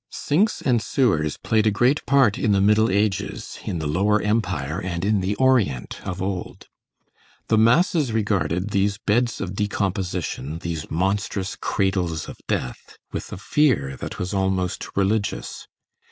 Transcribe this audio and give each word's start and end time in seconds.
Sinks 0.09 0.63
and 0.63 0.81
sewers 0.81 1.37
played 1.37 1.67
a 1.67 1.69
great 1.69 2.03
part 2.07 2.35
in 2.39 2.53
the 2.53 2.59
Middle 2.59 2.89
Ages, 2.89 3.59
in 3.65 3.77
the 3.77 3.85
Lower 3.85 4.19
Empire 4.19 4.81
and 4.81 5.05
in 5.05 5.21
the 5.21 5.35
Orient 5.35 5.99
of 6.03 6.23
old. 6.23 6.65
The 7.49 7.59
masses 7.59 8.11
regarded 8.11 8.71
these 8.71 8.97
beds 8.97 9.39
of 9.39 9.53
decomposition, 9.55 10.57
these 10.57 10.89
monstrous 10.89 11.55
cradles 11.55 12.27
of 12.27 12.39
death, 12.47 12.97
with 13.11 13.31
a 13.31 13.37
fear 13.37 13.95
that 13.97 14.17
was 14.17 14.33
almost 14.33 14.87
religious. 14.97 15.67